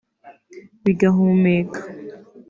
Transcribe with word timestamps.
bigahumeka 0.83 1.79